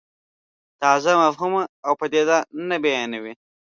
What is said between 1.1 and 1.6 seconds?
مفهوم